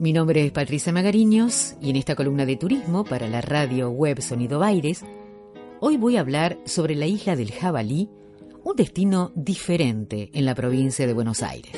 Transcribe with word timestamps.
Mi 0.00 0.12
nombre 0.12 0.44
es 0.44 0.50
Patricia 0.50 0.92
Magariños 0.92 1.74
y 1.80 1.90
en 1.90 1.96
esta 1.96 2.16
columna 2.16 2.44
de 2.44 2.56
turismo 2.56 3.04
para 3.04 3.28
la 3.28 3.40
radio 3.40 3.90
web 3.90 4.20
Sonido 4.20 4.58
Baires, 4.58 5.04
hoy 5.78 5.96
voy 5.96 6.16
a 6.16 6.20
hablar 6.20 6.58
sobre 6.64 6.96
la 6.96 7.06
isla 7.06 7.36
del 7.36 7.52
Jabalí, 7.52 8.10
un 8.64 8.74
destino 8.74 9.30
diferente 9.36 10.30
en 10.32 10.46
la 10.46 10.56
provincia 10.56 11.06
de 11.06 11.12
Buenos 11.12 11.44
Aires. 11.44 11.72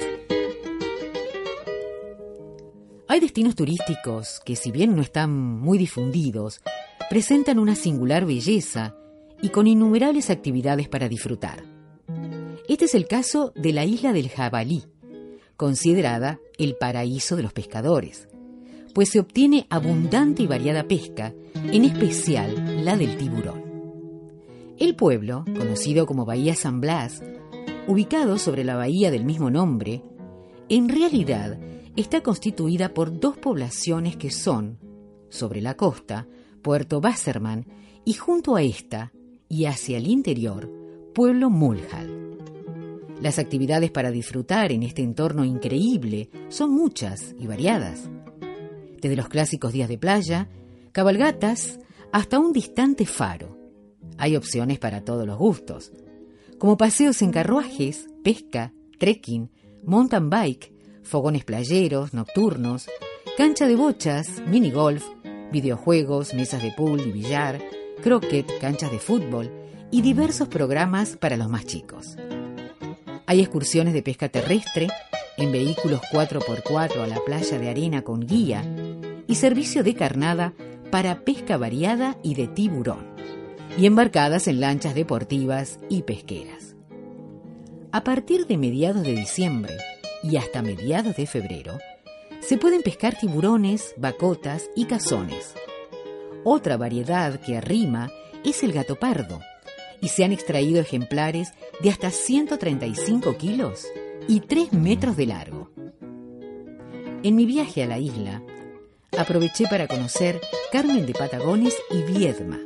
Hay 3.07 3.21
destinos 3.21 3.55
turísticos 3.55 4.41
que 4.47 4.57
si 4.57 4.71
bien 4.71 4.97
no 4.97 5.03
están 5.03 5.31
muy 5.31 5.77
difundidos, 5.77 6.63
presentan 7.11 7.59
una 7.59 7.75
singular 7.75 8.25
belleza 8.25 8.97
y 9.43 9.51
con 9.51 9.67
innumerables 9.67 10.31
actividades 10.31 10.89
para 10.89 11.11
disfrutar. 11.11 11.65
Este 12.67 12.87
es 12.87 12.95
el 12.95 13.07
caso 13.07 13.53
de 13.55 13.75
la 13.75 13.85
isla 13.85 14.15
del 14.15 14.31
Jabalí, 14.31 14.85
considerada 15.57 16.39
el 16.59 16.77
paraíso 16.77 17.37
de 17.37 17.43
los 17.43 17.53
pescadores, 17.53 18.29
pues 18.95 19.11
se 19.11 19.21
obtiene 19.21 19.67
abundante 19.69 20.43
y 20.43 20.47
variada 20.47 20.89
pesca, 20.89 21.35
en 21.55 21.85
especial 21.85 22.85
la 22.85 22.97
del 22.97 23.17
tiburón. 23.17 23.63
El 24.79 24.95
pueblo, 24.95 25.45
conocido 25.57 26.07
como 26.07 26.25
Bahía 26.25 26.55
San 26.55 26.81
Blas, 26.81 27.23
ubicado 27.87 28.39
sobre 28.39 28.65
la 28.65 28.77
bahía 28.77 29.11
del 29.11 29.25
mismo 29.25 29.51
nombre, 29.51 30.03
en 30.69 30.89
realidad 30.89 31.59
está 31.95 32.23
constituida 32.23 32.93
por 32.93 33.19
dos 33.19 33.37
poblaciones 33.39 34.17
que 34.17 34.31
son, 34.31 34.79
sobre 35.29 35.61
la 35.61 35.75
costa, 35.75 36.27
Puerto 36.63 37.01
Basserman 37.01 37.67
y 38.05 38.15
junto 38.15 38.57
a 38.57 38.63
esta, 38.63 39.13
y 39.49 39.67
hacia 39.67 39.99
el 39.99 40.09
interior, 40.09 40.71
Pueblo 41.15 41.51
Mulhall. 41.51 42.26
Las 43.21 43.39
actividades 43.39 43.91
para 43.91 44.11
disfrutar 44.11 44.73
en 44.73 44.83
este 44.83 45.03
entorno 45.03 45.45
increíble 45.45 46.29
son 46.49 46.71
muchas 46.73 47.35
y 47.39 47.47
variadas. 47.47 48.11
Desde 49.01 49.17
los 49.17 49.29
clásicos 49.29 49.73
días 49.73 49.89
de 49.89 49.99
playa, 49.99 50.49
cabalgatas, 50.93 51.79
hasta 52.13 52.39
un 52.39 52.53
distante 52.53 53.07
faro. 53.07 53.57
Hay 54.19 54.37
opciones 54.37 54.79
para 54.79 55.03
todos 55.03 55.27
los 55.27 55.39
gustos, 55.39 55.93
como 56.59 56.77
paseos 56.77 57.21
en 57.23 57.33
carruajes, 57.33 58.07
pesca, 58.23 58.73
trekking, 58.99 59.51
mountain 59.85 60.31
bike, 60.31 60.73
fogones 61.03 61.45
playeros, 61.45 62.13
nocturnos, 62.13 62.87
cancha 63.37 63.67
de 63.67 63.77
bochas, 63.77 64.43
mini 64.47 64.71
golf, 64.71 65.05
videojuegos, 65.53 66.35
mesas 66.35 66.63
de 66.63 66.73
pool 66.73 67.01
y 67.01 67.13
billar, 67.13 67.63
croquet, 68.03 68.47
canchas 68.61 68.91
de 68.91 68.99
fútbol 68.99 69.51
y 69.91 70.03
diversos 70.03 70.49
programas 70.49 71.17
para 71.17 71.37
los 71.37 71.49
más 71.49 71.65
chicos. 71.65 72.17
Hay 73.27 73.41
excursiones 73.41 73.93
de 73.93 74.03
pesca 74.03 74.29
terrestre 74.29 74.89
en 75.37 75.51
vehículos 75.51 76.01
4x4 76.13 77.03
a 77.03 77.07
la 77.09 77.19
playa 77.25 77.59
de 77.59 77.69
arena 77.69 78.03
con 78.03 78.21
guía 78.21 78.65
y 79.27 79.35
servicio 79.35 79.83
de 79.83 79.95
carnada 79.95 80.53
para 80.93 81.25
pesca 81.25 81.57
variada 81.57 82.17
y 82.23 82.35
de 82.35 82.47
tiburón, 82.47 83.05
y 83.77 83.87
embarcadas 83.87 84.47
en 84.47 84.61
lanchas 84.61 84.95
deportivas 84.95 85.81
y 85.89 86.03
pesqueras. 86.03 86.77
A 87.91 88.05
partir 88.05 88.47
de 88.47 88.59
mediados 88.59 89.03
de 89.03 89.15
diciembre 89.15 89.77
y 90.23 90.37
hasta 90.37 90.63
mediados 90.63 91.17
de 91.17 91.27
febrero, 91.27 91.79
se 92.41 92.59
pueden 92.59 92.83
pescar 92.83 93.19
tiburones, 93.19 93.95
bacotas 93.97 94.71
y 94.77 94.85
cazones. 94.85 95.55
Otra 96.45 96.77
variedad 96.77 97.41
que 97.41 97.57
arrima 97.57 98.09
es 98.45 98.63
el 98.63 98.73
gato 98.73 98.95
pardo, 98.97 99.41
y 100.01 100.09
se 100.09 100.25
han 100.25 100.33
extraído 100.33 100.81
ejemplares 100.81 101.53
de 101.81 101.91
hasta 101.91 102.11
135 102.11 103.37
kilos 103.37 103.87
y 104.29 104.41
3 104.41 104.73
metros 104.73 105.17
de 105.17 105.27
largo. 105.27 105.71
En 107.23 107.35
mi 107.35 107.47
viaje 107.47 107.83
a 107.83 107.87
la 107.87 107.99
isla, 107.99 108.43
aproveché 109.17 109.67
para 109.69 109.89
conocer 109.89 110.41
Carmen 110.71 111.07
de 111.07 111.13
Patagones 111.13 111.77
y 111.91 112.03
Viedma 112.03 112.61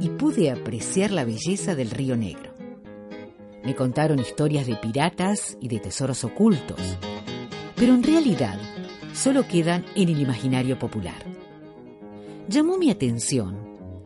y 0.00 0.08
pude 0.10 0.50
apreciar 0.50 1.10
la 1.10 1.24
belleza 1.24 1.74
del 1.74 1.90
río 1.90 2.16
Negro. 2.16 2.52
Me 3.64 3.74
contaron 3.74 4.18
historias 4.18 4.66
de 4.66 4.76
piratas 4.76 5.56
y 5.60 5.68
de 5.68 5.78
tesoros 5.78 6.24
ocultos, 6.24 6.80
pero 7.76 7.94
en 7.94 8.02
realidad 8.02 8.58
solo 9.14 9.46
quedan 9.46 9.84
en 9.94 10.08
el 10.08 10.20
imaginario 10.20 10.78
popular. 10.78 11.24
Llamó 12.48 12.76
mi 12.76 12.90
atención, 12.90 13.56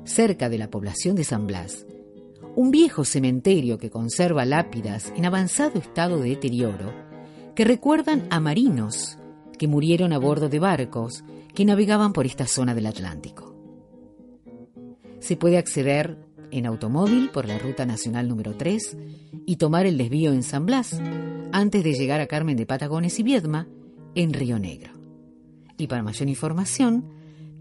cerca 0.05 0.49
de 0.49 0.59
la 0.59 0.69
población 0.69 1.17
de 1.17 1.25
San 1.25 1.47
Blas, 1.47 1.87
un 2.57 2.71
viejo 2.71 3.05
cementerio 3.05 3.79
que 3.79 3.91
conserva 3.91 4.47
lápidas 4.47 5.13
en 5.15 5.27
avanzado 5.27 5.79
estado 5.79 6.21
de 6.21 6.31
deterioro 6.31 6.91
que 7.55 7.67
recuerdan 7.67 8.27
a 8.31 8.41
marinos 8.41 9.19
que 9.59 9.69
murieron 9.69 10.15
a 10.15 10.19
bordo 10.19 10.49
de 10.49 10.59
barcos 10.59 11.23
que 11.55 11.67
navegaban 11.67 12.15
por 12.15 12.25
esta 12.27 12.47
zona 12.47 12.75
del 12.75 12.87
Atlántico. 12.87 13.55
Se 15.21 15.37
puede 15.37 15.59
acceder 15.59 16.17
en 16.51 16.65
automóvil 16.65 17.29
por 17.29 17.47
la 17.47 17.59
Ruta 17.59 17.85
Nacional 17.85 18.27
número 18.27 18.55
3 18.55 18.97
y 19.45 19.57
tomar 19.57 19.85
el 19.85 19.99
desvío 19.99 20.33
en 20.33 20.43
San 20.43 20.65
Blas 20.65 20.99
antes 21.53 21.85
de 21.85 21.93
llegar 21.93 22.21
a 22.21 22.27
Carmen 22.27 22.57
de 22.57 22.65
Patagones 22.65 23.19
y 23.19 23.23
Viedma 23.23 23.69
en 24.15 24.33
Río 24.33 24.59
Negro. 24.59 24.95
Y 25.77 25.89
para 25.89 26.03
mayor 26.03 26.27
información, 26.29 27.05